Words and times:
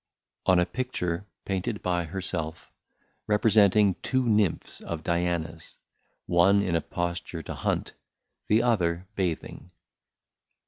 On 0.47 0.57
a 0.57 0.65
Picture 0.65 1.27
Painted 1.45 1.83
by 1.83 2.05
her 2.05 2.21
self, 2.21 2.71
representing 3.27 3.93
two 4.01 4.27
Nimphs 4.27 4.81
of 4.81 5.03
DIANA_'s, 5.03 5.75
one 6.25 6.63
in 6.63 6.73
a 6.75 6.81
posture 6.81 7.43
to 7.43 7.53
Hunt, 7.53 7.93
the 8.47 8.63
other 8.63 9.05
Batheing_. 9.15 9.69